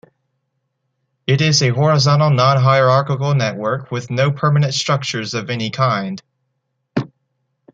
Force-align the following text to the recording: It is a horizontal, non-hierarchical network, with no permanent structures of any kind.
It 1.27 1.41
is 1.41 1.61
a 1.61 1.69
horizontal, 1.69 2.31
non-hierarchical 2.31 3.35
network, 3.35 3.91
with 3.91 4.09
no 4.09 4.31
permanent 4.31 4.73
structures 4.73 5.35
of 5.35 5.51
any 5.51 5.69
kind. 5.69 6.19